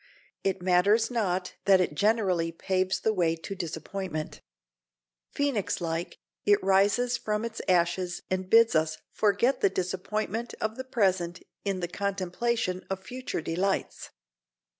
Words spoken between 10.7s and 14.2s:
the present in the contemplation of future delights.